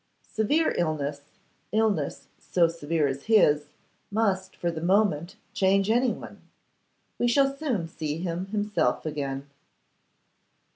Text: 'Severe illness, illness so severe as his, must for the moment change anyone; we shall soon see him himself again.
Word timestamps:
'Severe 0.29 0.73
illness, 0.79 1.21
illness 1.71 2.25
so 2.39 2.67
severe 2.67 3.07
as 3.07 3.25
his, 3.25 3.65
must 4.09 4.55
for 4.55 4.71
the 4.71 4.81
moment 4.81 5.35
change 5.53 5.91
anyone; 5.91 6.41
we 7.19 7.27
shall 7.27 7.55
soon 7.55 7.87
see 7.87 8.17
him 8.17 8.47
himself 8.47 9.05
again. 9.05 9.47